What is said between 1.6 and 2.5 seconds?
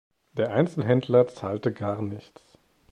gar nichts.